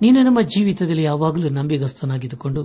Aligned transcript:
ನೀನು 0.00 0.22
ನಮ್ಮ 0.22 0.40
ಜೀವಿತದಲ್ಲಿ 0.40 1.02
ಯಾವಾಗಲೂ 1.02 1.48
ನಂಬಿಗಸ್ತನಾಗಿದ್ದುಕೊಂಡು 1.48 2.62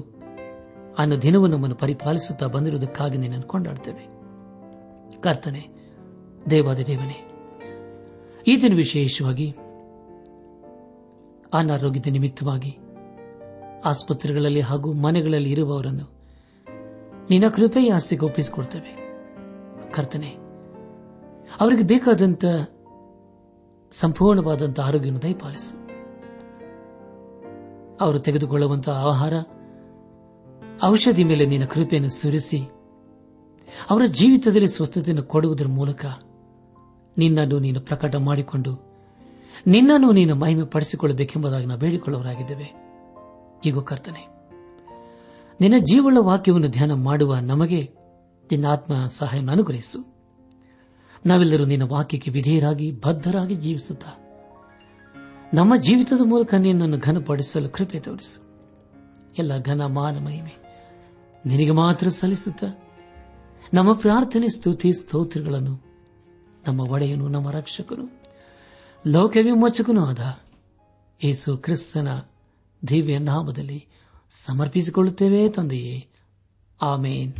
ಅನ್ನ 0.97 1.15
ದಿನವೂ 1.15 1.47
ನಮ್ಮನ್ನು 1.47 1.75
ಪರಿಪಾಲಿಸುತ್ತಾ 1.75 2.47
ಬಂದಿರುವುದಕ್ಕಾಗಿ 2.47 3.17
ನಿನ್ನನ್ನು 3.17 3.47
ಕೊಂಡಾಡುತ್ತೇವೆ 3.47 4.13
ಕರ್ತನೆ, 5.21 5.69
ದೇವಾದ 6.49 6.79
ದೇವನೇ, 6.79 7.17
ಈ 8.47 8.61
ದಿನ 8.61 8.75
ವಿಶೇಷವಾಗಿ 8.75 9.51
ಅನಾರೋಗ್ಯದ 11.53 12.05
ನಿಮಿತ್ತವಾಗಿ 12.11 12.77
ಆಸ್ಪತ್ರೆಗಳಲ್ಲಿ 13.85 14.61
ಹಾಗೂ 14.61 14.93
ಮನೆಗಳಲ್ಲಿ 14.93 15.51
ಇರುವವರನ್ನು 15.51 16.07
ನಿನ್ನ 17.29 17.49
ಕೃಪೆಯ 17.49 17.93
ಆಸ್ತಿಗೆ 17.93 18.25
ಒಪ್ಪಿಸಿಕೊಡ್ತೇವೆ. 18.25 18.91
ಕರ್ತನೆ, 19.91 20.31
ಅವರಿಗೆ 21.61 21.83
ಬೇಕಾದಂತ 21.83 22.45
ಸಂಪೂರ್ಣವಾದಂತಹ 23.91 24.87
ಆರೋಗ್ಯವನ್ನು 24.87 25.21
ದಯಪಾಲಿಸು. 25.21 25.82
ಅವರು 28.01 28.19
ತೆಗೆದುಕೊಳ್ಳುವಂತಹ 28.19 28.91
ಆಹಾರ, 28.91 29.33
ಔಷಧಿ 30.83 31.23
ಮೇಲೆ 31.23 31.45
ನಿನ್ನ 31.45 31.65
ಕೃಪೆಯನ್ನು 31.65 32.09
ಸುರಿಸಿ, 32.09 32.59
ಅವರ 33.89 34.05
ಜೀವಿತದಲ್ಲಿ 34.05 34.67
ಸ್ವಸ್ಥತೆಯನ್ನು 34.67 35.23
ಕೊಡುವುದರ 35.23 35.67
ಮೂಲಕ 35.67 36.05
ನಿನ್ನನ್ನು 37.17 37.59
ನೀನು 37.59 37.81
ಪ್ರಕಟ 37.81 38.15
ಮಾಡಿಕೊಂಡು, 38.15 38.93
ನಿನ್ನನ್ನು 39.67 40.11
ನೀನು 40.11 40.35
ಮಹಿಮೆ 40.35 40.65
ಪಡಿಸಿಕೊಳ್ಳಬೇಕೆಂಬುದಾಗಿ 40.65 41.65
ನಾವು 41.65 41.79
ಬೇಡಿಕೊಳ್ಳುವರಾಗಿದ್ದೇವೆ 41.79 42.73
ಈಗ 43.65 43.79
ಕರ್ತನೆ, 43.79 44.27
ನಿನ್ನ 45.61 45.77
ಜೀವಳ 45.77 46.17
ವಾಕ್ಯವನ್ನು 46.19 46.67
ಧ್ಯಾನ 46.67 46.93
ಮಾಡುವ 46.93 47.35
ನಮಗೆ 47.35 47.81
ನಿನ್ನ 48.51 48.65
ಆತ್ಮ 48.65 48.93
ಸಹಾಯವನ್ನು 49.07 49.51
ಅನುಗ್ರಹಿಸು. 49.51 50.13
ನಾವೆಲ್ಲರೂ 51.25 51.65
ನಿನ್ನ 51.65 51.83
ವಾಕ್ಯಕ್ಕೆ 51.83 52.31
ವಿಧೇಯರಾಗಿ, 52.31 52.91
ಬದ್ಧರಾಗಿ 52.91 53.55
ಜೀವಿಸುತ್ತಾ 53.55 54.11
ನಮ್ಮ 55.53 55.75
ಜೀವಿತದ 55.75 56.21
ಮೂಲಕ 56.23 56.53
ನಿನ್ನನ್ನು 56.53 56.97
ಘನಪಡಿಸಲು 56.97 57.69
ಕೃಪೆ 57.69 57.99
ತೋರಿಸು. 57.99 58.41
ಎಲ್ಲ 59.37 59.61
ಘನ 59.61 59.85
ಮಾನ 59.85 60.25
ಮಹಿಮೆ 60.25 60.53
ನಿನಗೆ 61.45 61.71
ಮಾತ್ರ 61.71 62.09
ಸಲ್ಲಿಸುತ್ತ. 62.09 62.63
ನಮ್ಮ 63.73 63.93
ಪ್ರಾರ್ಥನೆ, 63.93 64.47
ಸ್ತುತಿ, 64.47 64.93
ಸ್ತೋತ್ರಗಳನ್ನು 64.93 65.83
ನಮ್ಮ 66.67 66.79
ಒಡೆಯನು, 66.79 67.27
ನಮ್ಮ 67.27 67.51
ರಕ್ಷಕನು, 67.51 68.23
ಲೋಕ 69.07 69.37
ವಿಮೋಚಕನೂ 69.41 70.05
ಆದ 70.05 70.19
ಯೇಸು 71.23 71.57
ಕ್ರಿಸ್ತನ 71.57 72.07
ದಿವ್ಯ 72.87 73.19
ನಾಮದಲ್ಲಿ 73.19 73.87
ಸಮರ್ಪಿಸಿಕೊಳ್ಳುತ್ತೇವೆ 74.29 75.49
ತಂದೆಯೇ. 75.49 76.07
ಆಮೇನ್. 76.81 77.33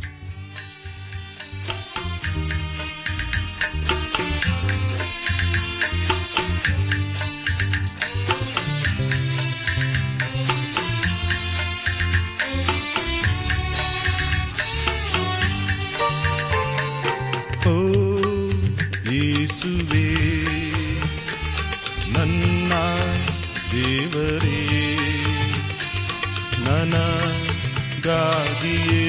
ನನಗಾಗಿಯೇ 28.04 29.04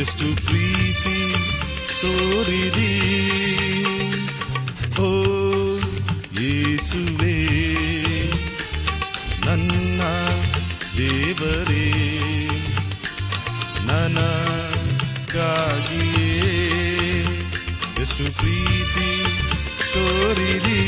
ಎಷ್ಟು 0.00 0.26
ಪ್ರೀತಿ 0.46 1.16
ತೋರಿದಿ? 2.00 2.92
ಓ 5.00 5.08
ಯೇಸುವೇ 6.40 7.36
ನನ್ನ 9.46 10.00
ದೇವರೇ 10.98 11.88
ನನಗಾಗಿಯೇ 13.86 15.24
ಎಷ್ಟು 18.00 18.24
ಪ್ರೀತಿ 18.38 19.10
ತೋರಿದಿ? 19.92 20.79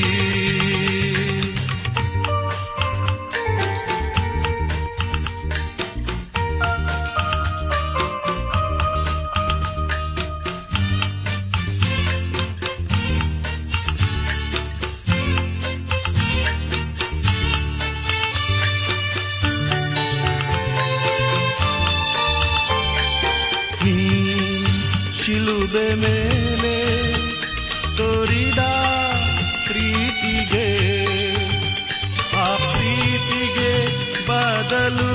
ಬದಲು 34.62 35.12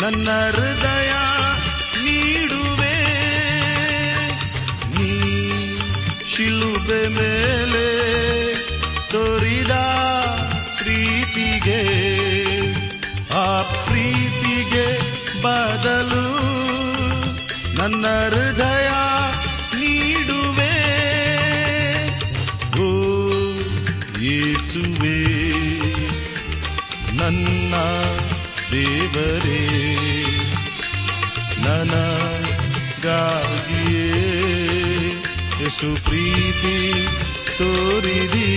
ನನ್ನ 0.00 0.28
ಹೃದಯ 0.54 1.12
ನೀಡುವೆ. 2.04 2.98
ನೀ 4.94 5.10
ಶಿಲುಬೆ 6.32 7.00
ಮೇಲೆ 7.08 7.86
ತೋರಿದ 9.12 9.70
ಪ್ರೀತಿಗೆ, 10.78 11.82
ಆ 13.34 13.62
ಪ್ರೀತಿಗೆ 13.62 14.86
ಬದಲು 15.42 16.26
ನನ್ನ 17.76 18.06
ಹೃದಯ 18.06 18.88
ನೀಡುವೆ. 19.80 20.74
ಓ 22.80 22.88
ಯೇಸುವೆ. 24.22 25.17
ದೇವರೇ 29.07 29.59
ನನಗಾಗಿಯೇ 32.95 34.07
ಎಷ್ಟು 35.65 35.89
ಪ್ರೀತಿ 36.05 36.77
ತೋರಿದಿ 37.57 38.49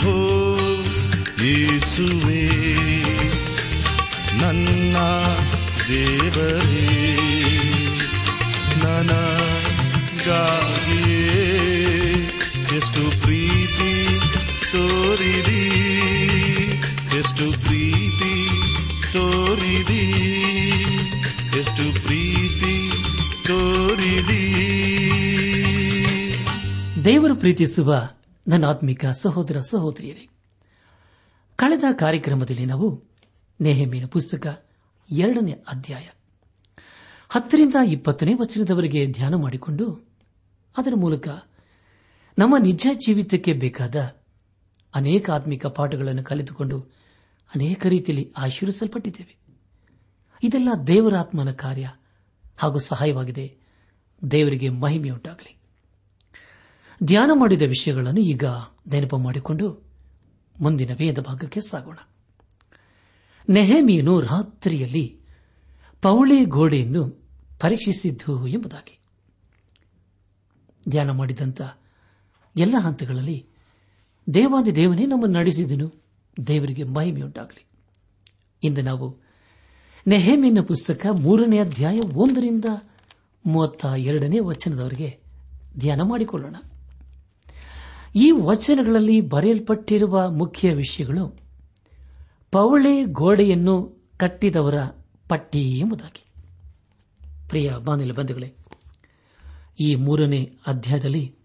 ಓ 0.08 0.10
ಯೇಸುವೇ 1.42 2.46
ನನ್ನ 4.42 4.96
ದೇವರೇ 5.88 6.86
ನನಗಾಗಿಯೇ 8.84 10.83
ಪ್ರೀತಿಸುವ 27.44 28.10
ಆತ್ಮಿಕ 28.68 29.06
ಸಹೋದರ 29.06 29.60
ಸಹೋದರಿಯರೇ, 29.60 30.28
ಕಳೆದ 31.56 31.84
ಕಾರ್ಯಕ್ರಮದಲ್ಲಿ 32.00 32.66
ನಾವು 32.66 33.04
ನೆಹಮೀನ 33.62 34.06
ಪುಸ್ತಕ 34.06 34.66
ಎರಡನೇ 35.12 35.52
ಅಧ್ಯಾಯ 35.52 36.08
ಹತ್ತರಿಂದ 37.30 37.76
ಇಪ್ಪತ್ತನೇ 37.88 38.34
ವಚನದವರೆಗೆ 38.34 39.08
ಧ್ಯಾನ 39.08 39.36
ಮಾಡಿಕೊಂಡು 39.36 40.10
ಅದರ 40.78 40.94
ಮೂಲಕ 40.96 41.28
ನಮ್ಮ 42.38 42.58
ನಿಜ 42.58 42.88
ಜೀವಿತಕ್ಕೆ 42.94 43.54
ಬೇಕಾದ 43.54 44.16
ಅನೇಕ 44.96 45.30
ಆತ್ಮಿಕ 45.30 45.66
ಪಾಠಗಳನ್ನು 45.66 46.24
ಕಲಿತುಕೊಂಡು 46.24 46.80
ಅನೇಕ 47.56 47.86
ರೀತಿಯಲ್ಲಿ 47.86 48.34
ಆಶೀರ್ವಿಸಲ್ಪಟ್ಟಿದ್ದೇವೆ. 48.38 49.38
ಇದೆಲ್ಲ 50.44 50.70
ದೇವರಾತ್ಮನ 50.88 51.52
ಕಾರ್ಯ 51.52 51.92
ಹಾಗೂ 52.58 52.80
ಸಹಾಯವಾಗಿದೆ. 52.80 53.58
ದೇವರಿಗೆ 54.32 54.70
ಮಹಿಮೆಯುಂಟಾಗಲಿ. 54.70 55.63
ಧ್ಯಾನ 57.04 57.32
ಮಾಡಿದ 57.34 57.62
ವಿಷಯಗಳನ್ನು 57.62 58.20
ಈಗ 58.20 58.44
ನೆನಪು 58.88 59.18
ಮಾಡಿಕೊಂಡು 59.18 59.84
ಮುಂದಿನ 60.62 60.92
ವೇದ 60.94 61.20
ಭಾಗಕ್ಕೆ 61.20 61.62
ಸಾಗೋಣ. 61.62 61.98
ನೆಹಮಿಯನು 63.50 64.20
ರಾತ್ರಿಯಲ್ಲಿ 64.20 65.20
ಪೌಳಿ 66.02 66.46
ಗೋಡೆಯನ್ನು 66.46 67.28
ಪರೀಕ್ಷಿಸಿದ್ದು 67.60 68.48
ಎಂಬುದಾಗಿ. 68.48 69.00
ಧ್ಯಾನ 70.90 71.12
ಮಾಡಿದಂತ 71.12 71.62
ಎಲ್ಲ 72.56 72.76
ಹಂತಗಳಲ್ಲಿ 72.78 73.48
ದೇವಾದಿ 74.34 74.76
ದೇವನೇ 74.76 75.06
ನಮ್ಮನ್ನು 75.06 75.40
ನಡೆಸಿದನು, 75.40 76.04
ದೇವರಿಗೆ 76.48 76.84
ಮಹಿಮೆಯುಂಟಾಗಲಿ. 76.84 77.66
ಇಂದು 78.64 78.82
ನಾವು 78.82 79.18
ನೆಹೇಮಿನ 80.08 80.58
ಪುಸ್ತಕ 80.62 81.06
ಮೂರನೇ 81.20 81.60
ಅಧ್ಯಾಯ 81.60 82.00
ಒಂದರಿಂದ 82.00 82.66
ಮೂವತ್ತ 83.46 83.86
ಎರಡನೇ 83.98 84.40
ವಚನದವರೆಗೆ 84.40 85.20
ಧ್ಯಾನ 85.78 86.02
ಮಾಡಿಕೊಳ್ಳೋಣ. 86.02 86.56
ಈ 88.16 88.32
ವಚನಗಳಲ್ಲಿ 88.32 89.22
ಬರೆಯಲ್ಪಟ್ಟಿರುವ 89.22 90.32
ಮುಖ್ಯ 90.32 90.74
ವಿಷಯಗಳು 90.74 91.40
ಪವಳೆ 92.52 93.06
ಗೋಡೆಯನ್ನು 93.06 94.04
ಕಟ್ಟಿದವರ 94.18 94.74
ಪಟ್ಟಿ 95.30 95.80
ಎಂಬುದಾಗಿ. 95.80 96.26
ಪ್ರಿಯ 97.50 97.74
ಬಾನಿಲ 97.84 98.14
ಬಂಧುಗಳೇ, 98.14 98.54
ಈ 99.80 99.96
ಮೂರನೇ 99.96 100.58
ಅಧ್ಯಾಯದಲ್ಲಿ 100.68 101.36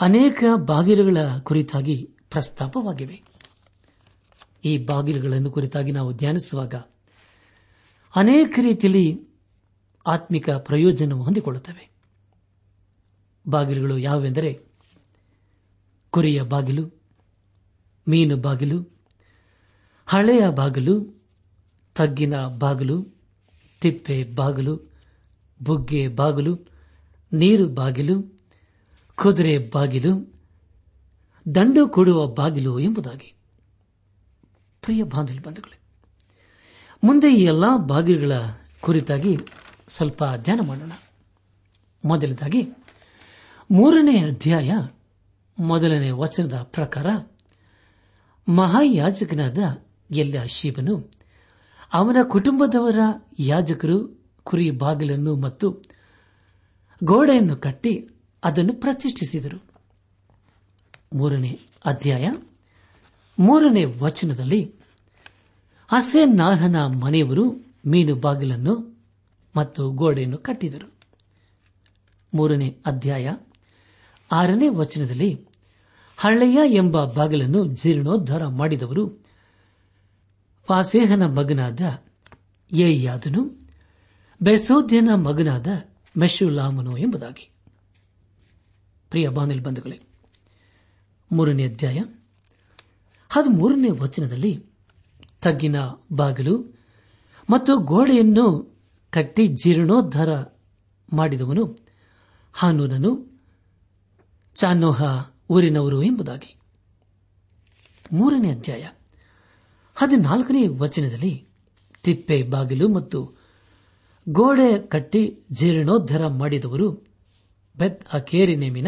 ಅನೇಕ 0.00 0.44
ಬಾಗಿಲುಗಳ 0.56 1.16
ಕುರಿತಾಗಿ 1.42 2.10
ಪ್ರಸ್ತಾಪವಾಗಿವೆ. 2.30 3.22
ಈ 4.64 4.78
ಬಾಗಿಲುಗಳನ್ನು 4.78 5.50
ಕುರಿತಾಗಿ 5.50 5.92
ನಾವು 5.92 6.12
ಧ್ಯಾನಿಸುವಾಗ 6.12 6.74
ಅನೇಕ 8.16 8.58
ರೀತಿಯಲ್ಲಿ 8.62 9.28
ಆತ್ಮಿಕ 10.06 10.50
ಪ್ರಯೋಜನ 10.50 11.12
ಹೊಂದಿಕೊಳ್ಳುತ್ತವೆ. 11.12 11.90
ಬಾಗಿಲುಗಳು 13.48 13.98
ಯಾವುವೆಂದರೆ 13.98 14.67
ಕುರಿಯ 16.10 16.42
ಬಾಗಿಲು, 16.42 17.02
ಮೀನು 18.08 18.36
ಬಾಗಿಲು, 18.36 18.98
ಹಳೆಯ 20.06 20.48
ಬಾಗಿಲು, 20.50 21.24
ತಗ್ಗಿನ 21.94 22.46
ಬಾಗಿಲು, 22.46 23.06
ತಿಪ್ಪೆ 23.80 24.24
ಬಾಗಿಲು, 24.24 24.92
ಬುಗ್ಗೆ 25.62 26.08
ಬಾಗಿಲು, 26.08 26.58
ನೀರು 27.32 27.68
ಬಾಗಿಲು, 27.68 28.42
ಕುದುರೆ 29.14 29.58
ಬಾಗಿಲು, 29.58 30.34
ದಂಡು 31.54 31.88
ಕೊಡುವ 31.88 32.26
ಬಾಗಿಲು 32.26 32.78
ಎಂಬುದಾಗಿ. 32.78 33.34
ಪ್ರಿಯ 34.82 35.02
ಬಾಂಧವ್ಯ 35.02 35.38
ಬಂಧುಗಳೇ, 35.38 35.80
ಮುಂದೆ 37.04 37.34
ಈ 37.34 37.42
ಎಲ್ಲಾ 37.42 37.76
ಬಾಗಿಲುಗಳ 37.76 38.32
ಕುರಿತಾಗಿ 38.80 39.36
ಸ್ವಲ್ಪ 39.88 40.24
ಧ್ಯಾನ 40.36 40.60
ಮಾಡೋಣ. 40.60 40.92
ಮೊದಲದಾಗಿ 42.04 42.62
ಮೂರನೇ 43.70 44.18
ಅಧ್ಯಾಯ 44.18 44.72
ಮೊದಲನೇ 45.58 46.10
ವಚನದ 46.10 46.62
ಪ್ರಕಾರ 46.62 47.06
ಮಹಾಯಾಜಕನಾದ 48.48 49.58
ಎಲ್ಲ 50.10 50.44
ಶಿವನು 50.48 51.10
ಅವನ 51.92 52.16
ಕುಟುಂಬದವರ 52.22 52.98
ಯಾಜಕರು 53.38 54.26
ಕುರಿ 54.44 54.70
ಬಾಗಿಲನ್ನು 54.70 55.36
ಮತ್ತು 55.36 55.70
ಗೋಡೆಯನ್ನು 57.04 57.56
ಕಟ್ಟಿ 57.56 58.08
ಅದನ್ನು 58.44 58.74
ಪ್ರತಿಷ್ಠಿಸಿದರು. 58.74 59.64
ಮೂರನೇ 61.12 61.58
ಅಧ್ಯಾಯ 61.84 62.28
ಮೂರನೇ 63.38 63.84
ವಚನದಲ್ಲಿ 63.84 64.74
ಹಸೆನಾಹನ 65.88 66.86
ಮನೆಯವರು 66.86 67.50
ಮೀನು 67.86 68.14
ಬಾಗಿಲನ್ನು 68.14 68.98
ಮತ್ತು 69.56 69.90
ಗೋಡೆಯನ್ನು 69.90 70.38
ಕಟ್ಟಿದರು. 70.38 70.92
ಮೂರನೇ 72.34 72.76
ಅಧ್ಯಾಯ 72.86 73.34
ಆರನೇ 74.32 74.68
ವಚನದಲ್ಲಿ 74.68 75.47
ಹಳ್ಳೆಯ 76.20 76.58
ಎಂಬ 76.66 77.04
ಬಾಗಿಲನ್ನು 77.04 77.64
ಜೀರ್ಣೋದ್ಧಾರ 77.64 78.46
ಮಾಡಿದವರು 78.46 79.24
ಫಾಸೇಹನ 80.66 81.26
ಮಗನಾದ 81.26 81.80
ಏಯಾದನು 82.72 83.60
ಬೆಸೋದ್ಯನ 84.42 85.10
ಮಗನಾದ 85.14 85.66
ಮೆಶುಲಾಮನು 86.16 86.96
ಎಂಬುದಾಗಿ. 86.96 87.50
ಪ್ರಿಯ 89.10 89.28
ಬಂಧುಗಳೇ, 89.28 90.00
ಮೂರನೇ 91.32 91.68
ಅಧ್ಯಾಯ 91.68 91.98
ಹದಿಮೂರನೇ 93.28 93.88
ವಚನದಲ್ಲಿ 93.88 94.66
ತಗ್ಗಿನ 95.40 95.76
ಬಾಗಿಲು 96.12 96.78
ಮತ್ತು 97.50 97.78
ಗೋಡೆಯನ್ನು 97.78 98.76
ಕಟ್ಟಿ 99.10 99.48
ಜೀರ್ಣೋದ್ಧಾರ 99.48 100.28
ಮಾಡಿದವನು 101.12 101.78
ಹಾನೂನನು, 102.52 103.40
ಚಾನೋಹ 104.54 105.02
ಊರಿನವರು 105.50 106.02
ಎಂಬುದಾಗಿ. 106.02 106.56
ಮೂರನೇ 108.12 108.50
ಅಧ್ಯಾಯ. 108.50 108.88
ಹದಿನಾಲ್ಕನೇ 109.94 110.66
ವಚನದಲ್ಲಿ 110.66 111.48
ತಿಪ್ಪೆ 112.02 112.42
ಬಾಗಿಲು 112.42 112.88
ಮತ್ತು 112.88 113.38
ಗೋಡೆ 114.28 114.86
ಕಟ್ಟಿ 114.86 115.46
ಜೀರ್ಣೋದ್ಧಾರ 115.52 116.26
ಮಾಡಿದವರು 116.26 116.92
ಬೆತ್ 117.76 118.08
ಅಕೇರಿನೆಮಿನ 118.12 118.86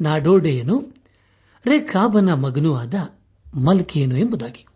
ನಾಡೋಡೆಯನು 0.00 0.94
ರೇಖಾಬನ 1.66 2.32
ಮಗನೂ 2.32 2.74
ಆದ 2.74 2.94
ಮಲ್ಕಿಯನು 3.54 4.16
ಎಂಬುದಾಗಿ. 4.16 4.66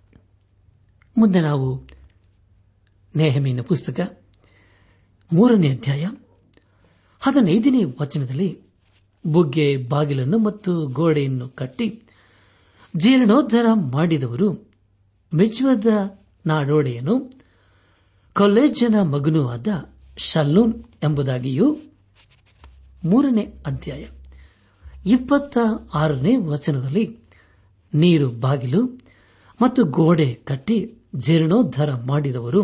ಮುಂದೆ 1.19 1.41
ನಾವು 1.41 1.87
ನೇಹಮಿನ 3.17 3.61
ಪುಸ್ತಕ, 3.61 4.25
ಮೂರನೇ 5.33 5.69
ಅಧ್ಯಾಯ, 5.69 6.07
ಹದಿನೈದನೇ 7.21 7.85
ವಚನದಲ್ಲಿ 8.01 8.68
ಬುಗ್ಗೆ 9.33 9.77
ಬಾಗಿಲನ್ನು 9.89 10.39
ಮತ್ತು 10.39 10.87
ಗೋಡೆಯನ್ನು 10.93 11.49
ಕಟ್ಟಿ 11.55 11.87
ಜೀರ್ಣೋದ್ಧಾರ 12.95 13.67
ಮಾಡಿದವರು 13.93 14.49
ಮಿಜ್ವದ 15.33 15.91
ನಾಡೋಡೆಯನು 16.47 17.15
ಕೊಲ್ಲೇಜನ 18.37 19.03
ಮಗನೂ 19.05 19.49
ಆದ 19.49 19.69
ಶಲ್ಲೂಮ್ 20.25 20.75
ಎಂಬುದಾಗಿಯೂ 21.03 21.67
ಮೂರನೇ 23.05 23.45
ಅಧ್ಯಾಯ 23.67 24.05
ಇಪ್ಪತ್ತ 25.07 25.59
ಆರನೇ 25.95 26.37
ವಚನದಲ್ಲಿ 26.47 27.05
ನೀರು 27.93 28.31
ಬಾಗಿಲು 28.41 28.81
ಮತ್ತು 29.61 29.85
ಗೋಡೆ 29.91 30.35
ಕಟ್ಟಿ 30.45 30.77
ಜೀರ್ಣೋದ್ಧಾರ 31.17 31.91
ಮಾಡಿದವರು 32.07 32.63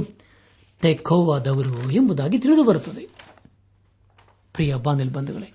ತೆಕ್ಕೋವಾದವರು 0.82 1.90
ಎಂಬುದಾಗಿ 1.90 2.38
ತಿಳಿದುಬರುತ್ತದೆ 2.38 3.04
ಪ್ರಿಯ 4.54 4.74
ಬಾನಿಲ್ 4.76 5.10
ಬಂಧುಗಳೇ 5.10 5.48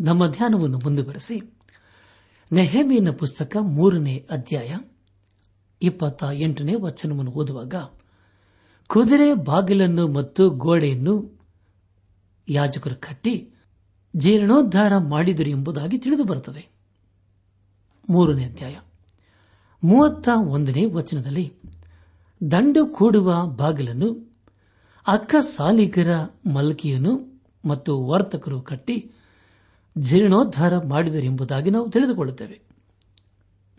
ನಮ್ಮ 0.00 0.26
ಧ್ಯಾನವನ್ನು 0.26 0.78
ಮುಂದುವರೆಸಿ. 0.78 1.40
ನೆಹಮಿಯನ 2.52 3.10
ಪುಸ್ತಕ 3.10 3.56
ಮೂರನೇ 3.60 4.26
ಅಧ್ಯಾಯ 4.30 4.76
ಇಪ್ಪತ್ತ 5.82 6.24
ಎಂಟನೇ 6.32 6.74
ವಚನವನ್ನು 6.74 7.30
ಓದುವಾಗ, 7.30 7.74
ಕುದುರೆ 8.86 9.34
ಬಾಗಿಲನ್ನು 9.34 10.08
ಮತ್ತು 10.08 10.50
ಗೋಡೆಯನ್ನು 10.50 11.40
ಯಾಜಕರು 12.48 12.94
ಕಟ್ಟಿ 12.94 13.50
ಜೀರ್ಣೋದ್ಧಾರ 14.16 14.98
ಮಾಡಿದರು 14.98 15.48
ಎಂಬುದಾಗಿ 15.48 15.98
ತಿಳಿದು 15.98 16.24
ಬರುತ್ತದೆ. 16.24 16.68
ಮೂರನೇ 18.10 18.44
ಅಧ್ಯಾಯ. 18.44 18.76
ಮೂವತ್ತ 19.84 20.28
ಒಂದನೇ 20.34 20.84
ವಚನದಲ್ಲಿ, 20.84 21.52
ದಂಡು 22.50 22.86
ಕೂಡುವ 22.86 23.46
ಬಾಗಿಲನ್ನು 23.46 24.36
ಅಕ್ಕ 25.06 25.34
ಸಾಲಿಗರ 25.40 26.08
ಮಲ್ಕಿಯನ್ನು 26.54 27.42
ಮತ್ತು 27.64 28.06
ವರ್ತಕರು 28.06 28.60
ಕಟ್ಟಿ 28.60 29.12
ಜೀರ್ಣೋದ್ಧಾರ 30.00 30.78
ಮಾಡಿದರೆಂಬುದಾಗಿ 30.78 31.70
ನಾವು 31.70 31.90
ತಿಳಿದುಕೊಳ್ಳುತ್ತೇವೆ. 31.90 32.60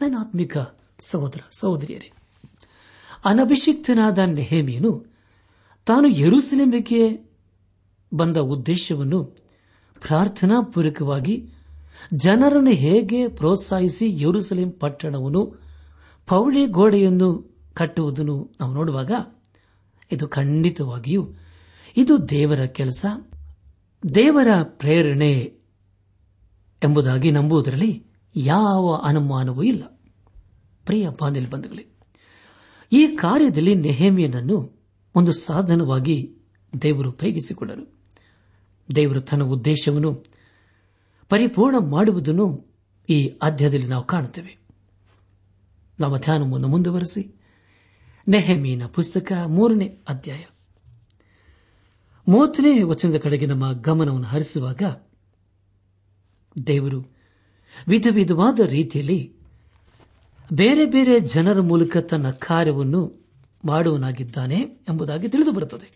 ನನ್ನ 0.01 0.15
ಆತ್ಮಿಕ 0.19 0.57
ಸಹೋದರ, 0.99 1.39
ಸಹೋದರಿಯರೇ, 1.59 2.11
ಅನಭಿಷಿಕ್ತನಾದ 3.25 4.17
ನೆಹಮಿಯನು 4.17 5.05
ತಾನು 5.85 6.07
ಯರುಸಲೇಮಿಗೆ 6.07 7.31
ಬಂದ 8.13 8.37
ಉದ್ದೇಶವನ್ನು 8.37 9.23
ಪ್ರಾರ್ಥನಾಪೂರ್ವಕವಾಗಿ 10.07 11.49
ಜನರನ್ನು 12.13 12.71
ಹೇಗೆ 12.71 13.27
ಪ್ರೋತ್ಸಾಹಿಸಿ 13.27 14.21
ಯರುಸಲೇಂ 14.21 14.71
ಪಟ್ಟಣವನ್ನು 14.71 15.61
ಪೌಳಿ 16.27 16.65
ಗೋಡೆಯನ್ನು 16.65 17.57
ಕಟ್ಟುವುದನ್ನು 17.73 18.51
ನಾವು 18.59 18.73
ನೋಡುವಾಗ 18.73 19.11
ಇದು 20.11 20.27
ಖಂಡಿತವಾಗಿಯೂ 20.27 21.27
ಇದು 21.97 22.29
ದೇವರ 22.29 22.65
ಕೆಲಸ, 22.65 23.05
ದೇವರ 24.15 24.47
ಪ್ರೇರಣೆ 24.63 25.58
ಎಂಬುದಾಗಿ 26.83 27.31
ನಂಬುವುದರಲ್ಲಿ 27.31 28.07
ಯಾವ 28.35 29.01
ಅನುಮಾನವೂ 29.05 29.63
ಇಲ್ಲ. 29.63 29.83
ಪ್ರಿಯ 30.85 31.09
ಬಾಂಧವೇ 31.09 31.87
ಈ 32.91 33.07
ಕಾರ್ಯದಲ್ಲಿ 33.07 33.75
ನೆಹೇಮಿಯನನ್ನು 33.75 34.79
ಒಂದು 35.15 35.31
ಸಾಧನವಾಗಿ 35.31 36.35
ದೇವರು 36.81 37.09
ಉಪಯೋಗಿಸಿಕೊಂಡನು. 37.09 37.99
ದೇವರು 38.95 39.21
ತನ್ನ 39.21 39.43
ಉದ್ದೇಶವನ್ನು 39.43 40.25
ಪರಿಪೂರ್ಣ 41.29 41.77
ಮಾಡುವುದನ್ನು 41.77 42.75
ಈ 43.09 43.27
ಅಧ್ಯಾಯದಲ್ಲಿ 43.41 43.87
ನಾವು 43.87 44.03
ಕಾಣುತ್ತೇವೆ. 44.03 44.57
ನಮ್ಮ 45.99 46.17
ಧ್ಯಾನವನ್ನು 46.17 46.67
ಮುಂದುವರೆಸಿ 46.67 47.41
ನೆಹಮೀನ 48.27 48.85
ಪುಸ್ತಕ 48.85 49.31
ಮೂರನೇ 49.47 49.85
ಅಧ್ಯಾಯ. 50.09 50.45
ಮೂವತ್ತನೇ 52.27 52.81
ವಚನದ 52.81 53.17
ಕಡೆಗೆ 53.17 53.45
ನಮ್ಮ 53.45 53.71
ಗಮನವನ್ನು 53.71 54.27
ಹರಿಸುವಾಗ 54.27 54.81
ದೇವರು. 56.67 57.15
ವಿಧ 57.87 58.07
ವಿಧವಾದ 58.11 58.59
ರೀತಿಯಲ್ಲಿ 58.59 59.33
ಬೇರೆ 60.53 60.85
ಬೇರೆ 60.85 61.19
ಜನರ 61.19 61.61
ಮೂಲಕ 61.61 61.97
ತನ್ನ 61.97 62.29
ಕಾರ್ಯವನ್ನು 62.29 63.27
ಮಾಡುವನಾಗಿದ್ದಾನೆ 63.65 64.59
ಎಂಬುದಾಗಿ 64.59 65.29
ತಿಳಿದು 65.29 65.51
ಬರುತ್ತದೆ. 65.51 65.91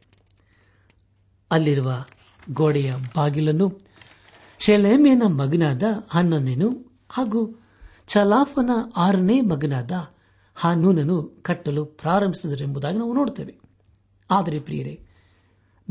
ಅಲ್ಲಿರುವ 1.51 2.05
ಗೋಡೆಯ 2.49 2.93
ಬಾಗಿಲನ್ನು 3.15 3.79
ಶೆಲೆಮೇನ 4.59 5.23
ಮಗನಾದ 5.27 5.83
ಹನ್ನನೇನು 6.09 6.99
ಹಾಗೂ 7.09 7.63
ಚಲಾಫನ 8.07 8.69
ಆರನೇ 8.95 9.41
ಮಗನಾದ 9.41 9.91
ಹಾನೂನನು 10.55 11.23
ಕಟ್ಟಲು 11.23 11.85
ಪ್ರಾರಂಭಿಸಿದರೆಂಬುದಾಗಿ 11.85 12.97
ನಾವು 12.97 13.13
ನೋಡುತ್ತೇವೆ. 13.13 13.59
ಆದರೆ 14.31 14.59
ಪ್ರಿಯರೇ 14.59 15.05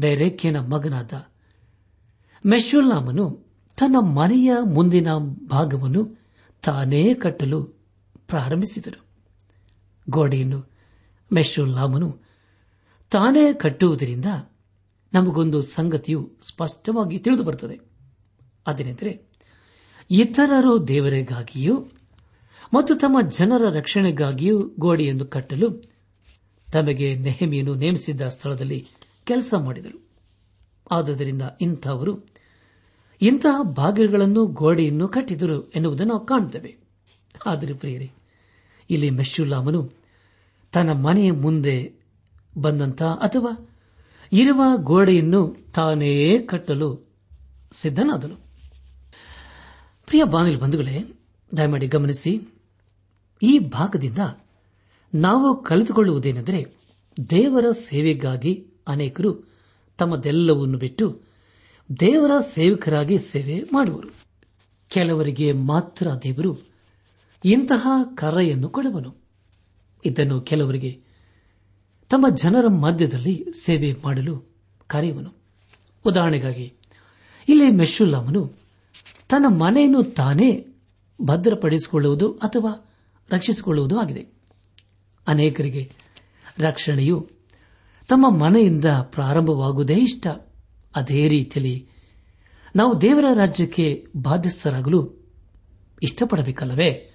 ಬೇರೇಖ್ಯನ 0.00 0.56
ಮಗನಾದ 0.56 1.12
ಮೆಶುಲ್ಲಾಮನು 2.46 3.51
ತನ್ನ 3.76 3.96
ಮನೆಯ 4.00 4.52
ಮುಂದಿನ 4.64 5.08
ಭಾಗವನ್ನು 5.48 6.16
ತಾನೇ 6.62 7.14
ಕಟ್ಟಲು 7.14 7.64
ಪ್ರಾರಂಭಿಸಿದರು. 8.26 9.04
ಗೋಡೆಯನ್ನು 10.10 10.70
ಮೆಶುಲ್ಲಾಮನು 11.32 12.18
ತಾನೇ 13.10 13.52
ಕಟ್ಟುವುದರಿಂದ 13.52 14.24
ನಮಗೊಂದು 15.14 15.62
ಸಂಗತಿಯು 15.62 16.32
ಸ್ಪಷ್ಟವಾಗಿ 16.42 17.18
ತಿಳಿದು 17.18 17.42
ಬರುತ್ತದೆ. 17.42 17.80
ಅದೇನೆಂದರೆ, 18.66 19.22
ಇತರರು 20.10 20.88
ದೇವರಿಗಾಗಿಯೂ 20.88 21.86
ಮತ್ತು 22.74 22.94
ತಮ್ಮ 22.94 23.28
ಜನರ 23.28 23.70
ರಕ್ಷಣೆಗಾಗಿಯೂ 23.70 24.70
ಗೋಡೆಯನ್ನು 24.78 25.24
ಕಟ್ಟಲು 25.26 25.92
ತಮಗೆ 26.72 27.14
ನೆಹಮಿಯನ್ನು 27.14 27.74
ನೇಮಿಸಿದ್ದ 27.74 28.28
ಸ್ಥಳದಲ್ಲಿ 28.28 28.86
ಕೆಲಸ 29.24 29.54
ಮಾಡಿದರು. 29.58 30.08
ಆದುದರಿಂದ 30.90 31.42
ಇಂಥವರು 31.60 32.41
ಇಂತಹ 33.22 33.62
ಬಾಗಿಲುಗಳನ್ನು, 33.62 34.46
ಗೋಡೆಯನ್ನು 34.46 35.08
ಕಟ್ಟಿದರು 35.08 35.70
ಎನ್ನುವುದನ್ನು 35.70 36.12
ನಾವು 36.12 36.26
ಕಾಣುತ್ತೇವೆ. 36.26 36.76
ಆದರೆ 37.46 37.74
ಪ್ರಿಯರೇ, 37.74 38.10
ಇಲ್ಲಿ 38.90 39.10
ಮೆಶುಲ್ಲಾಮನು 39.10 39.90
ತನ್ನ 40.72 40.92
ಮನೆಯ 40.92 41.32
ಮುಂದೆ 41.32 41.92
ಬಂದಂತ 42.58 43.02
ಅಥವಾ 43.02 43.68
ಇರುವ 44.32 44.62
ಗೋಡೆಯನ್ನು 44.76 45.56
ತಾನೇ 45.74 46.38
ಕಟ್ಟಲು 46.38 46.88
ಸಿದ್ದನಾದನು 47.72 48.36
ಪ್ರಿಯ 50.06 50.24
ಬಾನಿಲ್ 50.24 50.60
ಬಂಧುಗಳೇ, 50.60 50.96
ದಯಮಾಡಿ 51.56 51.86
ಗಮನಿಸಿ, 51.86 52.32
ಈ 53.42 53.58
ಭಾಗದಿಂದ 53.58 54.18
ನಾವು 55.14 55.62
ಕಲಿತುಕೊಳ್ಳುವುದೇನೆಂದರೆ 55.62 56.60
ದೇವರ 57.30 57.70
ಸೇವೆಗಾಗಿ 57.70 58.66
ಅನೇಕರು 58.88 59.30
ತಮ್ಮದೆಲ್ಲವನ್ನು 59.98 60.78
ಬಿಟ್ಟು 60.78 61.31
ದೇವರ 62.00 62.40
ಸೇವಕರಾಗಿ 62.40 63.18
ಸೇವೆ 63.18 63.62
ಮಾಡುವರು. 63.72 64.08
ಕೆಲವರಿಗೆ 64.88 65.52
ಮಾತ್ರ 65.52 66.08
ದೇವರು 66.22 66.58
ಇಂತಹ 67.44 67.88
ಕರೆಯನ್ನು 68.14 68.68
ಕೊಡುವನು. 68.68 69.14
ಇದನ್ನು 70.04 70.40
ಕೆಲವರಿಗೆ 70.40 71.00
ತಮ್ಮ 72.10 72.28
ಜನರ 72.28 72.68
ಮಧ್ಯದಲ್ಲಿ 72.68 73.46
ಸೇವೆ 73.60 73.96
ಮಾಡಲು 74.04 74.54
ಕರೆಯುವನು. 74.86 75.34
ಉದಾಹರಣೆಗಾಗಿ, 76.06 76.72
ಇಲ್ಲಿ 77.48 77.70
ಮೆಶುಲ್ಲಾಮನು 77.70 78.52
ತನ್ನ 79.28 79.46
ಮನೆಯನ್ನು 79.48 80.02
ತಾನೇ 80.02 80.66
ಭದ್ರಪಡಿಸಿಕೊಳ್ಳುವುದು 81.22 82.32
ಅಥವಾ 82.32 82.94
ರಕ್ಷಿಸಿಕೊಳ್ಳುವುದು 83.30 83.98
ಆಗಿದೆ. 83.98 84.26
ಅನೇಕರಿಗೆ 85.28 85.92
ರಕ್ಷಣೆಯು 86.58 87.30
ತಮ್ಮ 88.08 88.44
ಮನೆಯಿಂದ 88.44 88.84
ಪ್ರಾರಂಭವಾಗುವುದೇ 88.84 89.94
ಇಷ್ಟ. 89.94 90.26
ಅದೇ 90.96 91.28
ರೀತಿಯಲ್ಲಿ 91.28 91.88
ನಾವು 92.76 93.00
ದೇವರ 93.00 93.24
ರಾಜ್ಯಕ್ಕೆ 93.34 94.06
ಬಾಧ್ಯಸ್ಥರಾಗಲು 94.16 95.14
ಇಷ್ಟಪಡಬೇಕಲ್ಲವೇ? 96.02 97.10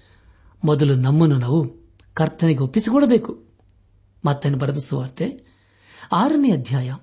ಮೊದಲು 0.65 0.95
ನಮ್ಮನ್ನು 0.95 1.37
ನಾವು 1.37 1.75
ಕರ್ತನೆಗೆ 2.13 2.59
ಒಪ್ಪಿಸಿಕೊಳ್ಳಬೇಕು. 2.59 3.45
ಮತ್ತೇನು 4.25 4.57
ಬರೆದ 4.57 4.77
ಸುವಾರ್ತೆ, 4.77 5.45
ಆರನೇ 6.11 6.51
ಅಧ್ಯಾಯ, 6.51 6.93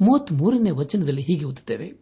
ಮೂವತ್ಮೂರನೇ 0.00 0.70
ವಚನದಲ್ಲಿ 0.70 1.22
ಹೀಗೆ 1.22 1.44
ಓದುತ್ತೇವೆ. 1.44 1.92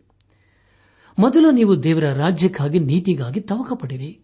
ಮೊದಲು 1.18 1.50
ನೀವು 1.50 1.82
ದೇವರ 1.82 2.12
ರಾಜ್ಯಕ್ಕಾಗಿ 2.12 2.78
ನೀತಿಗಾಗಿ 2.78 3.40
ತವಕ 3.40 3.72
ಪಡಿರಿ 3.74 4.20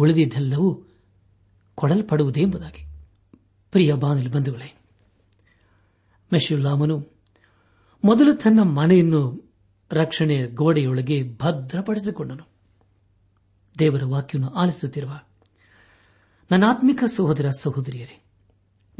ಉಳಿದಿದ್ದೆಲ್ಲವೂ 0.00 0.82
ಕೊಡಲ್ಪಡುವುದೇ 1.74 2.40
ಎಂಬುದಾಗಿ. 2.40 2.86
ಪ್ರಿಯ 3.70 3.94
ಬಾನಿಲ್ 3.94 4.32
ಬಂಧುಗಳೇ 4.32 4.76
ಮೆಶುಲ್ಲಾಮನು 6.32 7.09
ಮೊದಲು 8.04 8.34
ತನ್ನ 8.34 8.62
ಮನೆಯನ್ನು 8.62 9.52
ರಕ್ಷಣೆ 9.92 10.46
ಗೋಡೆಯೊಳಗೆ 10.46 11.36
ಭದ್ರಪಡಿಸಿಕೊಂಡನು. 11.36 12.48
ದೇವರ 13.78 14.04
ವಾಕ್ಯವನ್ನು 14.04 14.54
ಆಲಿಸುತ್ತಿರುವ 14.54 15.20
ನನ್ನಾತ್ಮಿಕ 16.50 17.04
ಸಹೋದರ 17.04 17.50
ಸಹೋದರಿಯರೇ, 17.58 18.24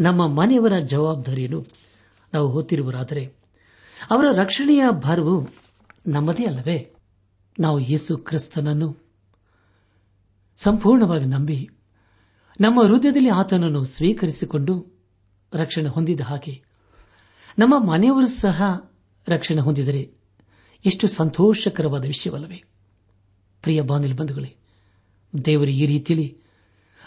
ನಮ್ಮ 0.00 0.26
ಮನೆಯವರ 0.26 0.78
ಜವಾಬ್ದಾರಿಯನ್ನು 0.78 1.66
ನಾವು 2.34 2.48
ಹೊತ್ತಿರುವರಾದರೆ, 2.48 3.34
ಅವರ 4.10 4.24
ರಕ್ಷಣೆಯ 4.32 4.84
ಭಾರವು 4.90 5.48
ನಮ್ಮದೇ 6.06 6.44
ಅಲ್ಲವೇ? 6.44 6.94
ನಾವು 7.60 7.78
ಯೇಸು 7.78 8.18
ಕ್ರಿಸ್ತನನ್ನು 8.18 8.96
ಸಂಪೂರ್ಣವಾಗಿ 10.56 11.24
ನಂಬಿ, 11.24 11.70
ನಮ್ಮ 12.60 12.82
ಹೃದಯದಲ್ಲಿ 12.82 13.28
ಆತನನ್ನು 13.28 13.84
ಸ್ವೀಕರಿಸಿಕೊಂಡು 13.84 14.86
ರಕ್ಷಣೆ 15.54 15.88
ಹೊಂದಿದ 15.88 16.20
ಹಾಗೆ, 16.20 16.62
ನಮ್ಮ 17.58 17.90
ಮನೆಯವರು 17.90 18.26
ಸಹ 18.26 18.89
ರಕ್ಷಣೆ 19.28 19.60
ಹೊಂದಿದರೆ 19.60 20.10
ಎಷ್ಟು 20.86 21.06
ಸಂತೋಷಕರವಾದ 21.06 22.04
ವಿಷಯವಲ್ಲವೇ. 22.04 22.64
ಪ್ರಿಯ 23.62 23.80
ಬಾನಿಲ್ 23.80 24.14
ಬಂಧುಗಳೇ, 24.14 24.56
ದೇವರು 25.44 25.70
ಈ 25.70 25.86
ರೀತಿಯಲ್ಲಿ 25.86 26.36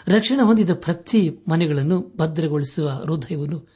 ರಕ್ಷಣೆ 0.08 0.42
ಹೊಂದಿದ 0.42 0.70
ಪ್ರತಿ 0.74 1.30
ಮನೆಗಳನ್ನು 1.50 2.12
ಭದ್ರಗೊಳಿಸುವ 2.16 2.88
ಹೃದಯವನ್ನು 2.88 3.68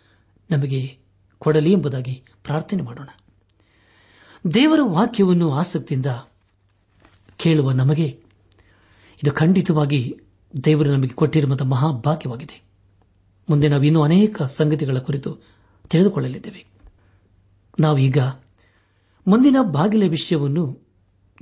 ನಮಗೆ 0.51 0.99
ಕೊಡಲಿ 1.39 1.73
ಎಂಬುದಾಗಿ 1.73 2.23
ಪ್ರಾರ್ಥನೆ 2.45 2.83
ಮಾಡೋಣ. 2.83 3.09
ದೇವರ 4.55 4.81
ವಾಕ್ಯವನ್ನು 4.83 5.53
ಆಸಕ್ತಿಯಿಂದ 5.53 6.07
ಕೇಳುವ 7.37 7.73
ನಮಗೆ 7.73 8.07
ಇದು 9.23 9.33
ಖಂಡಿತವಾಗಿ 9.33 10.17
ದೇವರು 10.65 10.93
ನಮಗೆ 10.93 11.09
ಕೊಟ್ಟಿರುವಂತಹ 11.09 11.65
ಮಹಾಭಾಗ್ಯವಾಗಿದೆ. 11.65 12.63
ಮುಂದೆ 13.51 13.69
ನಾವು 13.69 13.83
ಇನ್ನೂ 13.83 14.03
ಅನೇಕ 14.03 14.43
ಸಂಗತಿಗಳ 14.43 14.99
ಕುರಿತು 14.99 15.39
ತಿಳಿದುಕೊಳ್ಳಲಿದ್ದೇವೆ. 15.91 16.78
ನಾವೀಗ 17.81 18.19
ಮುಂದಿನ 19.27 19.57
ಬಾಗಿಲ 19.63 20.11
ವಿಷಯವನ್ನು 20.11 20.87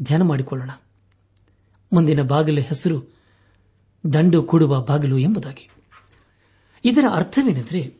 ಧ್ಯಾನ 0.02 0.22
ಮಾಡಿಕೊಳ್ಳೋಣ. 0.22 0.70
ಮುಂದಿನ 1.92 2.22
ಬಾಗಿಲ 2.22 2.60
ಹೆಸರು 2.60 3.14
ದಂಡು 4.12 4.42
ಕೂಡುವ 4.42 4.80
ಬಾಗಿಲು 4.80 5.18
ಎಂಬುದಾಗಿ. 5.18 5.70
ಇದರ 6.84 7.04
ಅರ್ಥವೇನೆಂದರೆ 7.12 7.94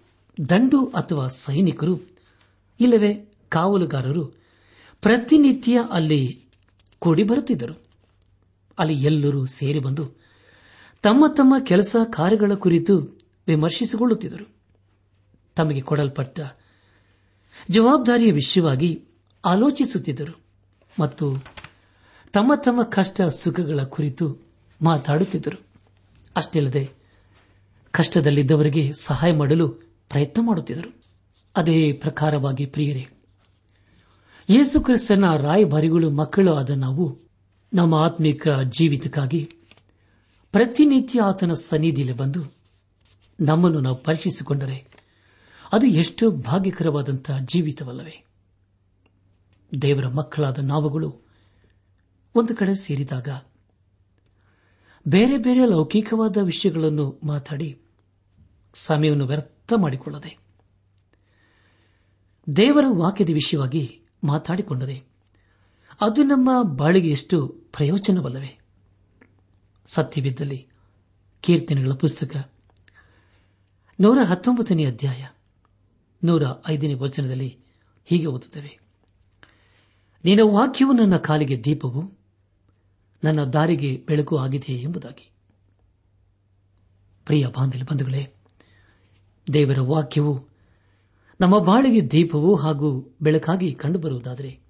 ದಂಡು 0.48 0.86
ಅಥವಾ 0.86 1.28
ಸೈನಿಕರು, 1.28 2.00
ಇಲ್ಲವೇ 2.80 3.34
ಕಾವಲುಗಾರರು, 3.48 4.26
ಪ್ರತಿನಿತ್ಯ 5.02 5.78
ಅಲ್ಲಿ 5.90 6.44
ಕೂಡಿ 6.98 7.22
ಬರುತ್ತಿದ್ದರು. 7.22 7.84
ಅಲ್ಲಿ 8.78 9.02
ಎಲ್ಲರೂ 9.02 9.46
ಸೇರಿ 9.46 9.78
ಬಂದು 9.78 10.10
ತಮ್ಮ 11.02 11.24
ತಮ್ಮ 11.36 11.54
ಕೆಲಸ 11.64 11.96
ಕಾರ್ಯಗಳ 12.12 12.52
ಕುರಿತು 12.54 13.18
ವಿಮರ್ಶಿಸಿಕೊಳ್ಳುತ್ತಿದ್ದರು. 13.46 14.48
ತಮಗೆ 15.56 15.80
ಕೊಡಲ್ಪಟ್ಟ 15.80 16.40
ಜವಾಬ್ದಾರಿಯ 17.70 18.32
ವಿಷಯವಾಗಿ 18.32 19.04
ಆಲೋಚಿಸುತ್ತಿದ್ದರು 19.44 20.38
ಮತ್ತು 21.00 21.44
ತಮ್ಮ 22.32 22.54
ತಮ್ಮ 22.54 22.82
ಕಷ್ಟ 22.82 23.22
ಸುಖಗಳ 23.22 23.82
ಕುರಿತು 23.82 24.38
ಮಾತಾಡುತ್ತಿದ್ದರು. 24.82 25.62
ಅಷ್ಟಿಲ್ಲದೆ 26.36 26.90
ಕಷ್ಟದಲ್ಲಿದ್ದವರಿಗೆ 27.90 28.92
ಸಹಾಯ 29.00 29.32
ಮಾಡಲು 29.32 29.68
ಪ್ರಯತ್ನ 30.08 30.42
ಮಾಡುತ್ತಿದ್ದರು. 30.44 30.94
ಅದೇ 31.56 31.92
ಪ್ರಕಾರವಾಗಿ 31.92 32.66
ಪ್ರಿಯರೇ, 32.66 33.08
ಯೇಸು 34.50 34.80
ಕ್ರಿಸ್ತನ 34.80 35.24
ರಾಯಭಾರಿಗಳು 35.36 36.10
ಮಕ್ಕಳು 36.10 36.54
ಆದ 36.54 36.70
ನಾವು 36.70 37.18
ನಮ್ಮ 37.74 37.94
ಆತ್ಮಿಕ 37.94 38.48
ಜೀವಿತಕ್ಕಾಗಿ 38.48 39.50
ಪ್ರತಿನಿತ್ಯ 40.52 41.20
ಆತನ 41.20 41.52
ಸನ್ನಿಧಿಯಲ್ಲಿ 41.52 42.16
ಬಂದು 42.16 42.44
ನಮ್ಮನ್ನು 43.40 43.80
ನಾವು 43.80 43.96
ಪರೀಕ್ಷಿಸಿಕೊಂಡರೆ 43.96 44.95
ಅದು 45.72 45.86
ಎಷ್ಟು 45.86 46.30
ಭಾಗ್ಯಕರವಾದಂತಹ 46.30 47.38
ಜೀವಿತವಲ್ಲವೇ. 47.38 48.24
ದೇವರ 49.82 50.06
ಮಕ್ಕಳಾದ 50.06 50.58
ನಾವುಗಳು 50.58 51.20
ಒಂದು 52.34 52.56
ಕಡೆ 52.56 52.74
ಸೇರಿದಾಗ 52.74 53.28
ಬೇರೆ 55.08 55.38
ಬೇರೆ 55.38 55.66
ಲೌಕಿಕವಾದ 55.66 56.36
ವಿಷಯಗಳನ್ನು 56.36 57.20
ಮಾತಾಡಿ 57.24 57.78
ಸಮಯವನ್ನು 58.74 59.26
ವ್ಯರ್ಥ 59.26 59.72
ಮಾಡಿಕೊಳ್ಳದೆ 59.76 60.38
ದೇವರ 62.56 62.84
ವಾಕ್ಯದ 62.88 63.30
ವಿಷಯವಾಗಿ 63.30 64.00
ಮಾತಾಡಿಕೊಂಡರೆ 64.24 65.04
ಅದು 66.00 66.22
ನಮ್ಮ 66.22 66.62
ಬಾಳಿಗೆ 66.62 67.08
ಎಷ್ಟು 67.08 67.48
ಪ್ರಯೋಜನವಲ್ಲವೇ. 67.48 68.58
ಸತ್ಯವಿದ್ದಲ್ಲಿ 69.86 70.68
ಕೀರ್ತನೆಗಳ 71.40 71.92
ಪುಸ್ತಕ 71.92 72.50
ನೂರ 74.00 74.18
ಹತ್ತೊಂಬತ್ತನೇ 74.22 74.84
ಅಧ್ಯಾಯ. 74.84 75.26
ನೂರ 76.26 76.42
ಐದನೇ 76.68 76.94
ವಚನದಲ್ಲಿ 76.94 77.58
ಹೀಗೆ 78.04 78.26
ಓದುತ್ತವೆ. 78.26 78.80
ನಿನ್ನ 80.24 80.40
ವಾಕ್ಯವು 80.42 80.92
ನನ್ನ 80.92 81.16
ಕಾಲಿಗೆ 81.16 81.64
ದೀಪವು, 81.64 82.18
ನನ್ನ 83.24 83.44
ದಾರಿಗೆ 83.44 84.04
ಬೆಳಕು 84.06 84.38
ಆಗಿದೆ 84.38 84.72
ಎಂಬುದಾಗಿ. 84.72 85.30
ಪ್ರಿಯ 87.24 87.46
ಬಾಂಧವ್ಯ 87.46 87.84
ಬಂಧುಗಳೇ, 87.84 88.34
ದೇವರ 89.52 89.80
ವಾಕ್ಯವು 89.80 90.48
ನಮ್ಮ 91.40 91.58
ಬಾಳಿಗೆ 91.58 92.10
ದೀಪವು 92.10 92.54
ಹಾಗೂ 92.54 93.16
ಬೆಳಕಾಗಿ 93.22 93.74
ಕಂಡುಬರುವುದಾದರೆ 93.74 94.60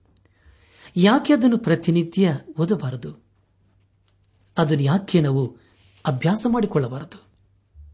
ಯಾಕೆ 0.96 1.32
ಅದನ್ನು 1.32 1.58
ಪ್ರತಿನಿತ್ಯ 1.58 2.38
ಓದಬಾರದು? 2.58 3.24
ಅದನ್ನು 4.58 4.82
ಯಾಕೆ 4.82 5.20
ನಾವು 5.20 5.56
ಅಭ್ಯಾಸ 6.06 6.46
ಮಾಡಿಕೊಳ್ಳಬಾರದು? 6.48 7.26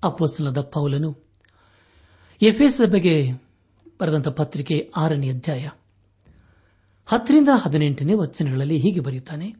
ಅಪ್ಪೋಸಲದ 0.02 0.60
ಪೌಲನು 0.60 1.18
ಎಫ್ಎಸ್ 2.42 2.90
ಬಗ್ಗೆ 2.90 3.41
ಬರೆದಂತ 4.02 4.28
ಪತ್ರಿಕೆ 4.28 4.92
ಆರನೇ 4.96 5.30
ಅಧ್ಯಾಯ. 5.30 5.68
ಹತ್ತರಿಂದ 7.06 7.48
ಹದಿನೆಂಟನೇ 7.54 8.14
ವಚನಗಳಲ್ಲಿ 8.14 8.78
ಹೀಗೆ 8.78 9.00
ಬರೆಯುತ್ತಾನೆ. 9.00 9.54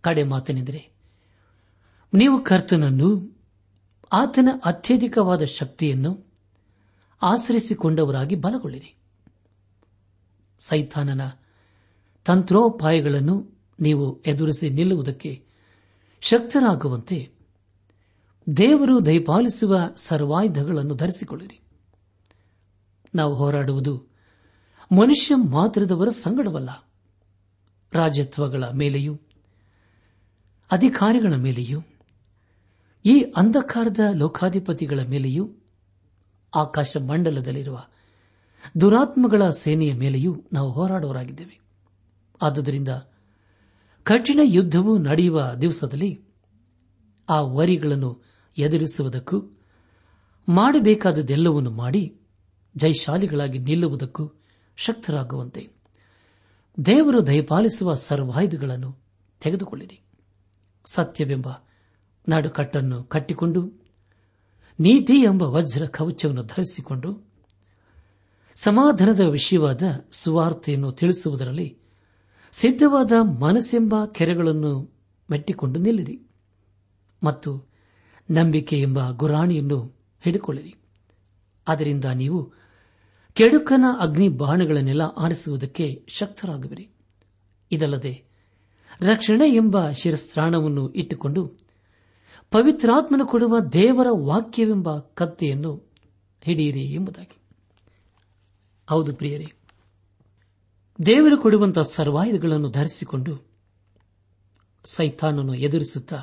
ಕಡೆ 0.00 0.22
ಮಾತನೆಂದರೆ, 0.22 0.92
ನೀವು 2.14 2.44
ಕರ್ತನನ್ನು, 2.44 3.38
ಆತನ 4.12 4.48
ಅತ್ಯಧಿಕವಾದ 4.64 5.44
ಶಕ್ತಿಯನ್ನು 5.44 6.32
ಆಶ್ರಯಿಸಿಕೊಂಡವರಾಗಿ 7.22 8.34
ಬಲಗೊಳ್ಳಿರಿ. 8.34 8.96
ಸೈತಾನನ 10.58 11.20
ತಂತ್ರೋಪಾಯಗಳನ್ನು 12.24 13.60
ನೀವು 13.80 14.22
ಎದುರಿಸಿ 14.22 14.70
ನಿಲ್ಲುವುದಕ್ಕೆ 14.70 15.44
ಶಕ್ತರಾಗುವಂತೆ 16.20 17.32
ದೇವರು 18.56 19.06
ದಯಪಾಲಿಸುವ 19.06 19.78
ಸರ್ವಾಯುಧಗಳನ್ನು 19.96 20.94
ಧರಿಸಿಕೊಳ್ಳಿರಿ. 20.94 21.63
ನಾವು 23.14 23.34
ಹೋರಾಡುವುದು 23.34 24.06
ಮನುಷ್ಯ 24.92 25.34
ಮಾತ್ರದವರ 25.34 26.08
ಸಂಗಡವಲ್ಲ. 26.08 26.90
ರಾಜತ್ವಗಳ 27.92 28.64
ಮೇಲೆಯೂ, 28.74 29.20
ಅಧಿಕಾರಿಗಳ 30.72 31.34
ಮೇಲೆಯೂ, 31.36 31.80
ಈ 33.04 33.20
ಅಂಧಕಾರದ 33.20 34.00
ಲೋಕಾಧಿಪತಿಗಳ 34.14 35.00
ಮೇಲೆಯೂ, 35.00 35.50
ಆಕಾಶ 36.54 36.96
ಮಂಡಲದಲ್ಲಿರುವ 37.08 37.84
ದುರಾತ್ಮಗಳ 38.80 39.50
ಸೇನೆಯ 39.50 39.94
ಮೇಲೆಯೂ 39.94 40.44
ನಾವು 40.52 40.70
ಹೋರಾಡುವರಾಗಿದ್ದೇವೆ 40.70 41.60
ಆದುದರಿಂದ 42.42 42.88
ಕಠಿಣ 44.02 44.40
ಯುದ್ದವು 44.44 44.98
ನಡೆಯುವ 44.98 45.52
ದಿವಸದಲ್ಲಿ 45.60 46.24
ಆ 47.28 47.40
ವರಿಗಳನ್ನು 47.40 48.22
ಎದುರಿಸುವುದಕ್ಕೂ 48.58 49.42
ಮಾಡಬೇಕಾದದೆಲ್ಲವನ್ನು 50.48 51.70
ಮಾಡಿ 51.70 52.20
ಜೈಶಾಲಿಗಳಾಗಿ 52.76 53.58
ನಿಲ್ಲುವುದಕ್ಕೂ 53.58 54.32
ಶಕ್ತರಾಗುವಂತೆ. 54.76 55.68
ದೇವರು 56.86 57.26
ದಯಪಾಲಿಸುವ 57.26 57.94
ಸರ್ವಾಯುಧಗಳನ್ನು 57.94 58.98
ತೆಗೆದುಕೊಳ್ಳಿರಿ. 59.40 60.00
ಸತ್ಯವೆಂಬ 60.86 61.48
ನಾಡುಕಟ್ಟನ್ನು 62.28 63.04
ಕಟ್ಟಿಕೊಂಡು, 63.04 63.72
ನೀತಿ 64.80 65.12
ಎಂಬ 65.12 65.42
ವಜ್ರ 65.42 65.86
ಕವಚವನ್ನು 65.86 66.42
ಧರಿಸಿಕೊಂಡು, 66.42 67.28
ಸಮಾಧಾನದ 68.56 69.20
ವಿಷಯವಾದ 69.20 69.82
ಸುವಾರ್ತೆಯನ್ನು 70.12 70.92
ತಿಳಿಸುವುದರಲ್ಲಿ 70.92 71.78
ಸಿದ್ಧವಾದ 72.52 73.12
ಮನಸ್ಸೆಂಬ 73.20 73.94
ಕೆರೆಗಳನ್ನು 74.04 74.94
ಮೆಟ್ಟಿಕೊಂಡು 75.30 75.80
ನಿಲ್ಲಿರಿ 75.80 76.22
ಮತ್ತು 77.24 77.66
ನಂಬಿಕೆ 78.30 78.80
ಎಂಬ 78.80 79.10
ಗುರಾಣಿಯನ್ನು 79.10 79.96
ಹಿಡಿಕೊಳ್ಳಿರಿ. 80.20 80.74
ಅದರಿಂದ 81.68 82.04
ನೀವು 82.04 82.52
ಕೆಡುಕನ 83.34 83.84
ಅಗ್ನಿ 84.00 84.28
ಬಾಣಗಳನ್ನೆಲ್ಲ 84.28 85.02
ಆರಿಸುವುದಕ್ಕೆ 85.02 86.06
ಶಕ್ತರಾಗುವಿರಿ. 86.08 86.90
ಇದಲ್ಲದೆ 87.70 88.24
ರಕ್ಷಣೆ 89.00 89.54
ಎಂಬ 89.54 89.90
ಶಿರಸ್ತ್ರಾಣವನ್ನು 89.90 90.90
ಇಟ್ಟುಕೊಂಡು 90.90 91.46
ಪವಿತ್ರಾತ್ಮನು 92.50 93.26
ಕೊಡುವ 93.26 93.60
ದೇವರ 93.60 94.06
ವಾಕ್ಯವೆಂಬ 94.10 94.98
ಕತ್ತೆಯನ್ನು 94.98 95.90
ಹಿಡಿಯಿರಿ 96.42 96.84
ಎಂಬುದಾಗಿ. 96.84 97.38
ಹೌದು 98.88 99.14
ಪ್ರಿಯರೇ, 99.14 99.52
ದೇವರು 101.06 101.38
ಕೊಡುವಂತಹ 101.38 101.82
ಸರ್ವಾಯುಧಗಳನ್ನು 101.82 102.70
ಧರಿಸಿಕೊಂಡು 102.70 103.46
ಸೈತಾನನ್ನು 104.84 105.54
ಎದುರಿಸುತ್ತಾ, 105.54 106.22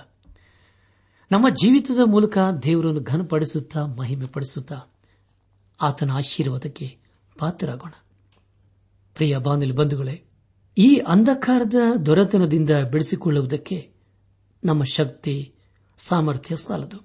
ನಮ್ಮ 1.31 1.49
ಜೀವಿತದ 1.49 1.99
ಮೂಲಕ 2.05 2.37
ದೇವರನ್ನು 2.63 3.01
ಘನಪಡಿಸುತ್ತಾ 3.01 3.85
ಮಹಿಮೆ 3.85 4.25
ಪಡಿಸುತ್ತಾ 4.25 4.81
ಆತನ 5.81 6.11
ಆಶೀರ್ವಾದಕ್ಕೆ 6.11 7.00
ಪಾತ್ರರಾಗೋಣ. 7.41 7.93
ಪ್ರಿಯ 9.15 9.37
ಬಾನಿಲ್ 9.37 9.73
ಬಂಧುಗಳೇ, 9.73 10.23
ಈ 10.77 10.95
ಅಂಧಕಾರದ 10.95 11.75
ದೊರೆತನದಿಂದ 12.05 12.69
ಬೆಳೆಸಿಕೊಳ್ಳುವುದಕ್ಕೆ 12.69 13.93
ನಮ್ಮ 14.63 14.83
ಶಕ್ತಿ, 14.83 15.53
ಸಾಮರ್ಥ್ಯ 15.97 16.55
ಸಾಲದು. 16.55 16.97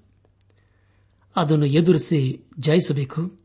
ಅದನ್ನು 1.37 1.66
ಎದುರಿಸಿ 1.66 2.44
ಜಯಿಸಬೇಕು. 2.59 3.38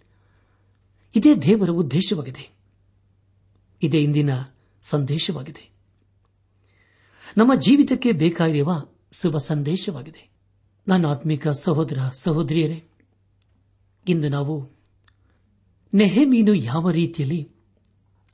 ಇದೇ 1.16 1.36
ದೇವರ 1.36 1.70
ಉದ್ದೇಶವಾಗಿದೆ. 1.70 2.58
ಇದೇ 3.84 4.04
ಇಂದಿನ 4.04 4.30
ಸಂದೇಶವಾಗಿದೆ. 4.82 5.72
ನಮ್ಮ 7.38 7.56
ಜೀವಿತಕ್ಕೆ 7.56 8.12
ಬೇಕಾಗಿರುವ 8.12 8.86
ಶುಭ 9.12 9.38
ಸಂದೇಶವಾಗಿದೆ. 9.38 10.30
ನನ್ನ 10.88 11.06
ಆತ್ಮಿಕ 11.06 11.48
ಸಹೋದರ 11.48 12.00
ಸಹೋದರಿಯರೇ, 12.20 12.84
ಇಂದು 14.08 14.30
ನಾವು 14.30 14.81
ನೆಹಮೀನು 15.94 16.54
ಯಾವ 16.54 16.92
ರೀತಿಯಲ್ಲಿ 16.92 17.52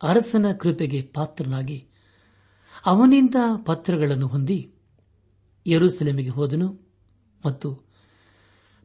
ಅರಸನ 0.04 0.52
ಕೃಪೆಗೆ 0.52 1.02
ಪಾತ್ರನಾಗಿ 1.02 1.88
ಅವನಿಂದ 2.86 3.36
ಪತ್ರಗಳನ್ನು 3.66 4.28
ಹೊಂದಿ 4.28 4.72
ಯರುಸೆಲೆಮಿಗೆ 5.68 6.30
ಹೋದನು 6.30 6.80
ಮತ್ತು 7.46 7.88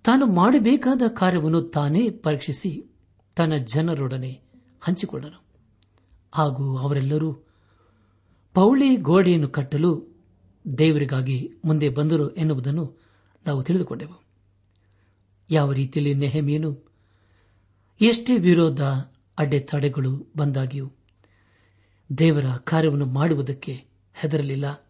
ತಾನು 0.05 0.27
ಮಾಡಬೇಕಾದ 0.27 1.03
ಕಾರ್ಯವನ್ನು 1.09 1.63
ತಾನೇ 1.63 2.11
ಪರೀಕ್ಷಿಸಿ 2.11 2.85
ತನ್ನ 3.37 3.57
ಜನರೊಡನೆ 3.57 4.41
ಹಂಚಿಕೊಂಡನು. 4.81 5.45
ಹಾಗೂ 6.33 6.79
ಅವರೆಲ್ಲರೂ 6.79 7.33
ಪೌಳಿ 8.55 8.97
ಗೋಡೆಯನ್ನು 8.97 9.49
ಕಟ್ಟಲು 9.49 10.21
ದೇವರಿಗಾಗಿ 10.79 11.51
ಮುಂದೆ 11.65 11.89
ಬಂದರು 11.89 12.31
ಎನ್ನುವುದನ್ನು 12.31 12.97
ನಾವು 13.47 13.63
ತಿಳಿದುಕೊಂಡೆವು. 13.63 14.23
ಯಾವ 15.51 15.73
ರೀತಿಯಲ್ಲಿ 15.73 16.15
ನೆಹಮಿಯನು 16.15 16.92
ಎಷ್ಟೇ 18.03 18.37
ವಿರೋಧ 18.37 18.83
ಅಡೆತಡೆಗಳು 19.39 20.33
ಬಂದಾಗಿಯೂ 20.37 20.93
ದೇವರ 22.19 22.45
ಕಾರ್ಯವನ್ನು 22.65 23.07
ಮಾಡುವುದಕ್ಕೆ 23.07 23.85
ಹೆದರಲಿಲ್ಲ. 24.15 24.89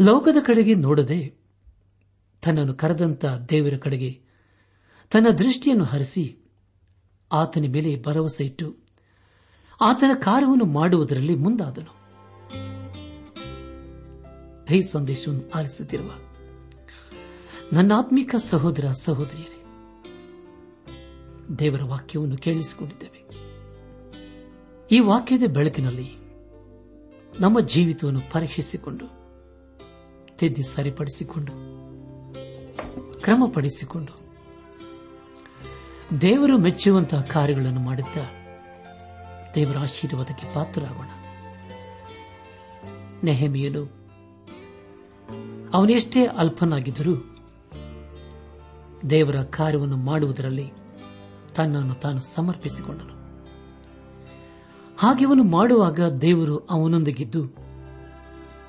ಲೋಕದ 0.00 0.36
ಕಡೆಗೆ 0.40 0.74
ನೋಡದೆ 0.74 1.34
ತನ್ನನ್ನು 2.42 2.74
ಕರೆದಂತ 2.74 3.24
ದೇವರ 3.24 3.76
ಕಡೆಗೆ 3.76 4.22
ತನ್ನ 5.10 5.28
ದೃಷ್ಟಿಯನ್ನು 5.28 5.84
ಹರಿಸಿ 5.84 6.38
ಆತನ 7.32 7.64
ಮೇಲೆ 7.68 8.02
ಭರವಸೆ 8.02 8.44
ಇಟ್ಟು 8.44 8.76
ಆತನ 9.80 10.10
ಕಾರ್ಯವನ್ನು 10.14 10.64
ಮಾಡುವುದರಲ್ಲಿ 10.64 11.34
ಮುಂದಾದನು. 11.34 12.02
ಸಂದೇಶವನ್ನು 14.92 15.50
ಆಲಿಸುತ್ತಿರುವ 15.50 16.12
ನನ್ನಾತ್ಮಿಕ 17.72 18.34
ಸಹೋದರ 18.38 18.90
ಸಹೋದರಿಯರೇ 18.90 19.61
ದೇವರ 21.58 21.82
ವಾಕ್ಯವನ್ನು 21.82 22.36
ಕೇಳಿಸಿಕೊಂಡಿದ್ದೇವೆ. 22.36 23.22
ಈ 24.90 25.00
ವಾಕ್ಯದ 25.00 25.42
ಬೆಳಕಿನಲ್ಲಿ 25.46 26.16
ನಮ್ಮ 27.40 27.60
ಜೀವಿತವನ್ನು 27.60 28.20
ಪರೀಕ್ಷಿಸಿಕೊಂಡು, 28.32 29.06
ತಿದ್ದಿ 30.38 30.62
ಸರಿಪಡಿಸಿಕೊಂಡು, 30.62 31.52
ಕ್ರಮಪಡಿಸಿಕೊಂಡು, 33.20 34.22
ದೇವರು 36.20 36.58
ಮೆಚ್ಚುವಂತಹ 36.58 37.22
ಕಾರ್ಯಗಳನ್ನು 37.22 37.80
ಮಾಡುತ್ತಾ 37.80 38.20
ದೇವರ 39.54 39.78
ಆಶೀರ್ವಾದಕ್ಕೆ 39.78 40.54
ಪಾತ್ರರಾಗೋಣ. 40.54 41.08
ನೆಹಮಿಯನು 43.24 44.02
ಅವನೆಷ್ಟೇ 45.74 46.26
ಅಲ್ಪನಾಗಿದ್ದರೂ 46.26 47.36
ದೇವರ 49.10 49.36
ಕಾರ್ಯವನ್ನು 49.36 49.96
ಮಾಡುವುದರಲ್ಲಿ 49.96 50.81
ತನ್ನನ್ನು 51.54 51.94
ತಾನು 51.94 52.20
ಸಮರ್ಪಿಸಿಕೊಂಡನು. 52.20 53.22
ಹಾಗೆ 54.98 55.26
ಅವನು 55.26 55.44
ಮಾಡುವಾಗ 55.44 56.00
ದೇವರು 56.00 56.58
ಅವನೊಂದಿಗಿದ್ದು, 56.58 57.54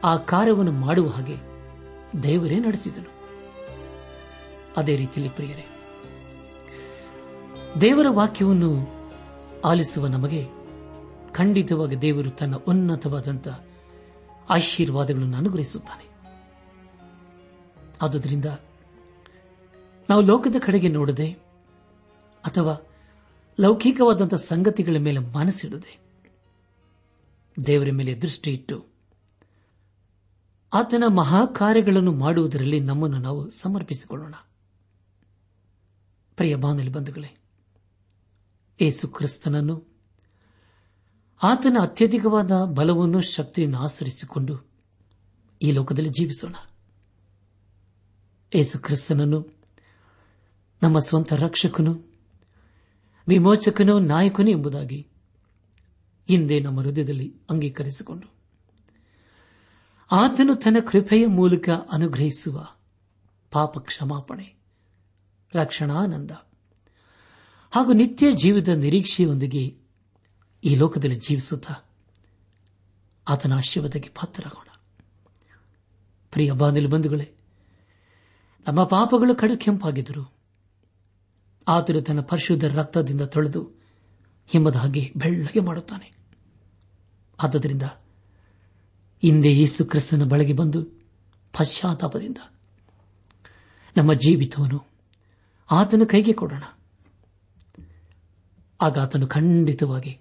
ಆ 0.04 0.18
ಕಾರ್ಯವನ್ನು 0.18 0.72
ಮಾಡುವ 0.72 1.08
ಹಾಗೆ 1.08 1.38
ದೇವರೇ 2.24 2.60
ನಡೆಸಿದನು. 2.60 3.12
ಅದೇ 4.78 4.96
ರೀತಿಯಲ್ಲಿ 4.96 5.36
ಪ್ರಿಯರೇ, 5.36 5.66
ದೇವರ 7.82 8.06
ವಾಕ್ಯವನ್ನು 8.10 8.88
ಆಲಿಸುವ 9.66 10.08
ನಮಗೆ 10.08 10.48
ಖಂಡಿತವಾಗಿ 11.32 12.00
ದೇವರು 12.00 12.30
ತನ್ನ 12.30 12.56
ಉನ್ನತವಾದಂತಹ 12.68 13.66
ಆಶೀರ್ವಾದಗಳನ್ನು 14.50 15.38
ಅನುಗ್ರಹಿಸುತ್ತಾನೆ. 15.38 16.14
ಆದುದರಿಂದ 18.02 18.46
ನಾವು 20.10 20.22
ಲೋಕದ 20.22 20.56
ಕಡೆಗೆ 20.66 20.88
ನೋಡದೆ 20.88 21.43
ಅಥವಾ 22.46 22.92
ಲೌಕಿಕವಾದಂತಹ 23.60 24.38
ಸಂಗತಿಗಳ 24.38 24.98
ಮೇಲೆ 24.98 25.20
ಮನಸ್ಸಿಡದೆ 25.20 26.04
ದೇವರ 27.66 27.88
ಮೇಲೆ 27.92 28.16
ದೃಷ್ಟಿ 28.16 28.54
ಇಟ್ಟು 28.54 28.94
ಆತನ 30.74 31.04
ಮಹಾಕಾರ್ಯಗಳನ್ನು 31.08 32.12
ಮಾಡುವುದರಲ್ಲಿ 32.12 32.80
ನಮ್ಮನ್ನು 32.80 33.18
ನಾವು 33.18 33.50
ಸಮರ್ಪಿಸಿಕೊಳ್ಳೋಣ. 33.50 34.36
ಪ್ರಿಯ 36.36 36.56
ಬಾನಲಿ 36.56 36.90
ಬಂಧುಗಳೇ, 36.90 37.38
ಏಸು 38.82 39.08
ಕ್ರಿಸ್ತನನ್ನು, 39.08 39.98
ಆತನ 41.44 41.78
ಅತ್ಯಧಿಕವಾದ 41.82 42.52
ಬಲವನ್ನು, 42.66 43.22
ಶಕ್ತಿಯನ್ನು 43.22 43.78
ಆಚರಿಸಿಕೊಂಡು 43.78 44.72
ಈ 45.62 45.72
ಲೋಕದಲ್ಲಿ 45.72 46.10
ಜೀವಿಸೋಣ. 46.10 46.56
ಏಸು 48.54 48.80
ಕ್ರಿಸ್ತನನ್ನು, 48.80 49.54
ನಮ್ಮ 50.84 51.00
ಸ್ವಂತ 51.00 51.34
ರಕ್ಷಕನು 51.34 52.13
ವಿಮೋಚಕನೋ 53.28 54.00
ನಾಯಕನು 54.00 54.50
ಎಂಬುದಾಗಿ 54.50 55.08
ಹಿಂದೆ 56.28 56.60
ನಮ್ಮ 56.60 56.82
ಹೃದಯದಲ್ಲಿ 56.82 57.34
ಅಂಗೀಕರಿಸಿಕೊಂಡು 57.50 58.28
ಆತನು 60.12 60.56
ತನ್ನ 60.56 60.78
ಕೃಪೆಯ 60.92 61.26
ಮೂಲಕ 61.26 61.70
ಅನುಗ್ರಹಿಸುವ 61.92 62.68
ಪಾಪ 63.52 63.78
ಕ್ಷಮಾಪಣೆ 63.78 64.56
ರಕ್ಷಣಾನಂದ 65.56 66.32
ಹಾಗೂ 67.72 67.94
ನಿತ್ಯ 67.94 68.32
ಜೀವಿತ 68.32 68.70
ನಿರೀಕ್ಷೆಯೊಂದಿಗೆ 68.70 69.78
ಈ 70.64 70.76
ಲೋಕದಲ್ಲಿ 70.76 71.16
ಜೀವಿಸುತ್ತಾ 71.16 71.76
ಆತನ 73.28 73.54
ಆಶೀರ್ವಾದಕ್ಕೆ 73.54 74.10
ಪಾತ್ರರಾಗೋಣ. 74.10 74.68
ಪ್ರಿಯ 76.32 76.52
ಬಾಂಧಲು 76.52 76.90
ಬಂಧುಗಳೇ, 76.90 77.32
ನಮ್ಮ 78.68 78.84
ಪಾಪಗಳು 78.84 79.36
ಕಡು 79.36 79.58
ಕೆಂಪಾಗಿದ್ದರು 79.58 80.43
ಆತನು 81.68 82.02
ತನ್ನ 82.02 82.22
ಪರಿಶುದ್ಧ 82.22 82.64
ರಕ್ತದಿಂದ 82.64 83.22
ತೊಳೆದು 83.22 83.72
ಹಿಮದ 84.48 84.76
ಹಾಗೆ 84.76 85.14
ಬೆಳ್ಳಗೆ 85.16 85.60
ಮಾಡುತ್ತಾನೆ. 85.60 86.12
ಆದ್ದರಿಂದ 87.44 87.84
ಹಿಂದೆ 89.22 89.54
ಯೇಸು 89.54 89.86
ಕ್ರಿಸ್ತನ 89.86 90.24
ಬಳಗೆ 90.24 90.54
ಬಂದು 90.54 90.84
ಪಶ್ಚಾತ್ತಾಪದಿಂದ 91.58 92.38
ನಮ್ಮ 93.98 94.14
ಜೀವಿತವನ್ನು 94.14 94.88
ಆತನ 95.72 96.02
ಕೈಗೆ 96.10 96.34
ಕೊಡೋಣ. 96.34 96.64
ಆಗ 98.82 99.00
ಆತನು 99.00 99.28
ಖಂಡಿತವಾಗಿ 99.28 100.20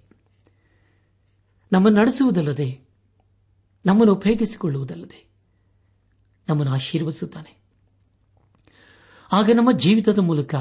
ನಮ್ಮನ್ನು 1.71 1.99
ನಡೆಸುವುದಲ್ಲದೆ 1.99 2.81
ನಮ್ಮನ್ನು 3.85 4.13
ಉಪಯೋಗಿಸಿಕೊಳ್ಳುವುದಲ್ಲದೆ 4.13 5.27
ನಮ್ಮನ್ನು 6.49 6.73
ಆಶೀರ್ವದಿಸುತ್ತಾನೆ. 6.73 7.61
ಆಗ 9.31 9.49
ನಮ್ಮ 9.55 9.71
ಜೀವಿತದ 9.71 10.19
ಮೂಲಕ 10.19 10.55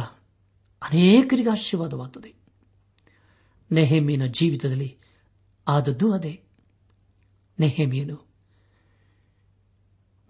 ಅನೇಕರಿಗೆ 0.83 1.51
ಆಶೀರ್ವಾದವಾಗುತ್ತದೆ 1.51 2.35
ನೆಹೆಮಿಯನ 3.73 4.27
ಜೀವಿತದಲ್ಲಿ 4.27 4.99
ಆದದ್ದು 5.69 6.13
ಅದೇ. 6.13 6.43
ನೆಹೆಮಿಯನು 7.61 8.33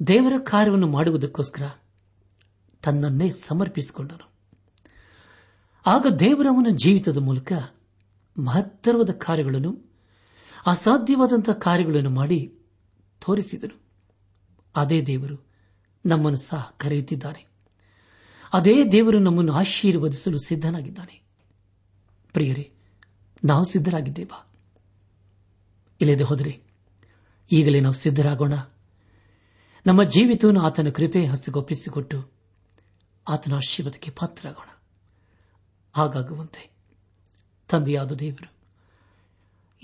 ದೇವರ 0.06 0.32
ಕಾರ್ಯವನ್ನು 0.38 0.86
ಮಾಡುವುದಕ್ಕೋಸ್ಕರ 0.86 1.70
ತನ್ನನ್ನೇ 2.82 3.30
ಸಮರ್ಪಿಸಿಕೊಂಡನು. 3.30 4.32
ಆಗ 5.86 6.06
ದೇವರವನ 6.20 6.66
ಜೀವಿತದ 6.76 7.16
ಮೂಲಕ 7.16 7.52
ಮಹತ್ತರವಾದ 8.44 9.10
ಕಾರ್ಯಗಳನ್ನು, 9.10 9.92
ಅಸಾಧ್ಯವಾದಂತಹ 10.66 11.52
ಕಾರ್ಯಗಳನ್ನು 11.52 12.10
ಮಾಡಿ 12.10 12.58
ತೋರಿಸಿದನು. 13.20 13.80
ಅದೇ 14.76 15.02
ದೇವರು 15.02 15.46
ನಮ್ಮನ್ನು 16.06 16.38
ಸಹ 16.38 16.74
ಕರೆಯುತ್ತಿದ್ದಾನೆ. 16.78 17.51
ಅದೇ 18.52 18.84
ದೇವರು 18.84 19.18
ನಮ್ಮನ್ನು 19.18 19.52
ಆಶೀರ್ವದಿಸಲು 19.52 20.38
ಸಿದ್ಧನಾಗಿದ್ದಾನೆ. 20.38 21.22
ಪ್ರಿಯರೇ, 22.32 22.72
ನಾವು 23.44 23.64
ಸಿದ್ಧರಾಗಿದ್ದೇವಾ? 23.64 24.52
ಇಲ್ಲದೆ 26.00 26.24
ಹೋದರೆ 26.24 26.62
ಈಗಲೇ 27.52 27.80
ನಾವು 27.80 27.94
ಸಿದ್ಧರಾಗೋಣ. 27.94 28.52
ನಮ್ಮ 29.86 30.02
ಜೀವಿತವನ್ನು 30.02 30.60
ಆತನ 30.60 30.88
ಕೃಪೆ 30.88 31.26
ಹಸ್ತಗೊಪ್ಪಿಸಿಕೊಟ್ಟು 31.26 32.32
ಆತನ 33.28 33.54
ಆಶೀರ್ವಾದಕ್ಕೆ 33.54 34.10
ಪಾತ್ರರಾಗೋಣ. 34.10 34.82
ಹಾಗಾಗುವಂತೆ 35.92 36.70
ತಂದೆಯಾದ 37.68 38.12
ದೇವರು, 38.12 38.52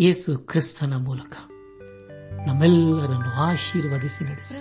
ಯೇಸು 0.01 0.39
ಕ್ರಿಸ್ತನ 0.39 0.97
ಮೂಲಕ 0.97 1.37
ನಮ್ಮೆಲ್ಲರನ್ನು 2.47 3.33
ಆಶೀರ್ವದಿಸಿ 3.35 4.25
ನಡೆಸಿ. 4.25 4.55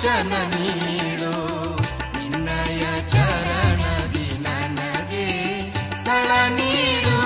ದರ್ಶನ 0.00 0.32
ನೀಡು 0.52 1.32
ನಿನ್ನಯ 2.14 2.82
ಚರಣದಿ 3.12 4.28
ನನಗೆ 4.46 5.28
ಸ್ಥಳ 5.98 6.28
ನೀಡು 6.58 7.18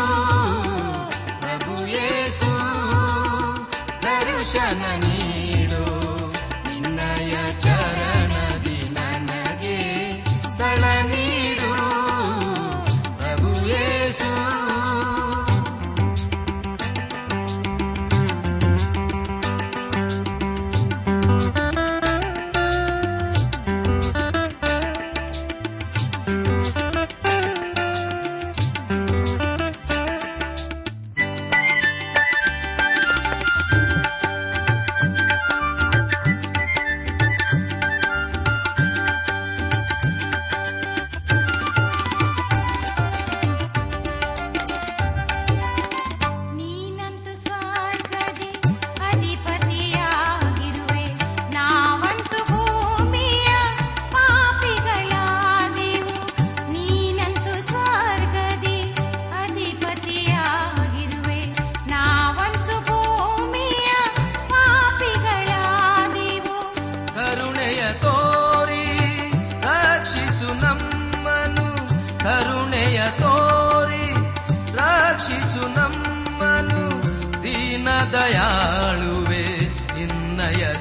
ಪ್ರಭು 1.42 1.76
ಯೇಸು 1.88 2.52
ದರ್ಶನ 4.02 4.82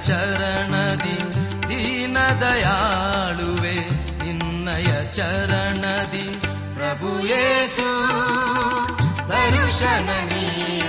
ಚರಣದಿ 0.02 1.16
ದೀನ 1.68 2.18
ದಯಾಳುವೆ 2.40 3.76
ನಿನ್ನಯ 4.24 4.90
ಚರಣದಿ 5.12 6.26
ಪ್ರಭು 6.74 7.10
ಯೇಸು 7.26 7.88
ದರ್ಶನ 9.28 10.10
ನೀಡು 10.28 10.83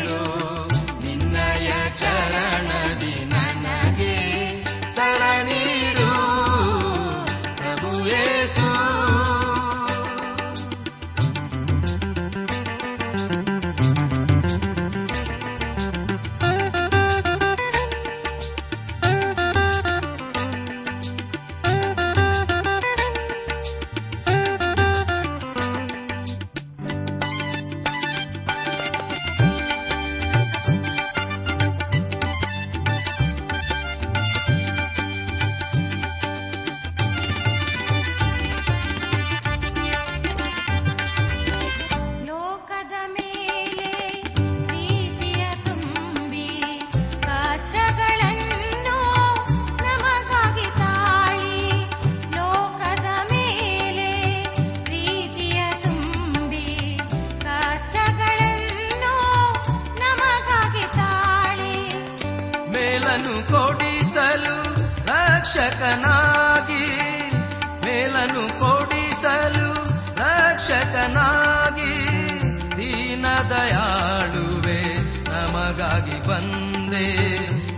ರಕ್ಷಕನಾಗಿ 65.55 66.85
ಮೇಲನು 67.85 68.43
ಕೊಡಿಸಲು 68.59 69.67
ರಕ್ಷಕನಾಗಿ 70.15 71.93
ದೀನ 72.77 73.25
ದಯಾಳುವೆ 73.49 74.79
ನಮಗಾಗಿ 75.29 76.17
ಬಂದೆ 76.27 77.07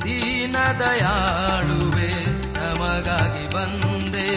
ದೀನ 0.02 0.56
ದಯಾಳುವೆ 0.80 2.12
ನಮಗಾಗಿ 2.58 3.46
ಬಂದೆ. 3.56 4.30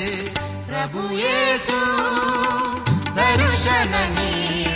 ಪ್ರಭು 0.66 1.03
ಯೇಸು 1.18 1.79
ದರ್ಶನ 3.16 3.94
ನೀಡು 4.14 4.69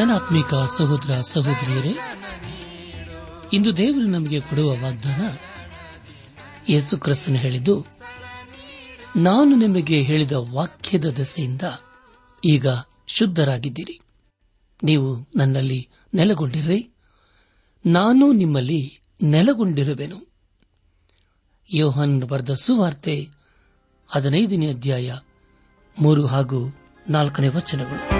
ನನ್ನ 0.00 0.14
ಆತ್ಮಿಕ 0.14 0.54
ಸಹೋದರ 0.54 1.20
ಸಹೋದರಿಯರೇ, 1.20 1.90
ಇಂದು 3.52 3.76
ದೇವರು 3.76 4.06
ನಮಗೆ 4.06 4.40
ಕೊಡುವ 4.40 4.68
ವಾಗ್ದಾನ 4.82 5.22
ಯೇಸು 6.68 6.98
ಕ್ರಿಸ್ತನು 6.98 7.38
ಹೇಳಿದ್ದು, 7.38 7.86
ನಾನು 9.16 9.56
ನಿಮಗೆ 9.56 10.02
ಹೇಳಿದ 10.02 10.32
ವಾಕ್ಯದ 10.32 11.04
ದೆಸೆಯಿಂದ 11.04 11.62
ಈಗ 12.44 12.66
ಶುದ್ಧರಾಗಿದ್ದೀರಿ. 13.06 14.00
ನೀವು 14.82 15.28
ನನ್ನಲ್ಲಿ 15.36 15.88
ನೆಲೆಗೊಂಡಿರ್ರಿ, 16.14 16.90
ನಾನು 17.86 18.32
ನಿಮ್ಮಲ್ಲಿ 18.32 19.00
ನೆಲೆಗೊಂಡಿರುವೆನು. 19.22 20.20
ಯೋಹನ್ 21.74 22.24
ಬರೆದ 22.24 22.54
ಸುವಾರ್ತೆ 22.54 23.28
ಹದಿನೈದನೇ 24.08 24.70
ಅಧ್ಯಾಯ 24.70 25.12
ಮೂರು 26.02 26.26
ಹಾಗೂ 26.26 26.62
ನಾಲ್ಕನೇ 27.10 27.48
ವಚನಗಳು. 27.48 28.19